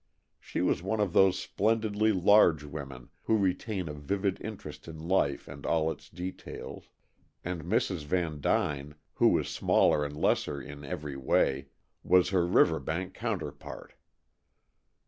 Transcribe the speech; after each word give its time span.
She 0.39 0.61
was 0.61 0.81
one 0.81 0.99
of 0.99 1.13
those 1.13 1.37
splendidly 1.37 2.11
large 2.11 2.63
women 2.63 3.09
who 3.25 3.37
retain 3.37 3.87
a 3.87 3.93
vivid 3.93 4.41
interest 4.43 4.87
in 4.87 4.97
life 4.97 5.47
and 5.47 5.63
all 5.63 5.91
its 5.91 6.09
details, 6.09 6.89
and 7.45 7.63
Mrs. 7.65 8.05
Vandyne, 8.05 8.95
who 9.13 9.27
was 9.27 9.47
smaller 9.47 10.03
and 10.03 10.17
lesser 10.19 10.59
in 10.59 10.83
every 10.83 11.17
way, 11.17 11.67
was 12.03 12.29
her 12.29 12.47
Riverbank 12.47 13.13
counterpart. 13.13 13.93